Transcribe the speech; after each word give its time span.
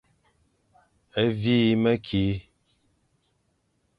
Vîkh 1.39 1.73
mekî. 1.83 2.25